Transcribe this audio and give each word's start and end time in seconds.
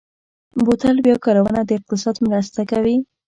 بوتل 0.63 0.97
بیا 1.05 1.15
کارونه 1.25 1.59
د 1.65 1.69
اقتصاد 1.79 2.15
مرسته 2.29 2.61
کوي. 2.71 2.95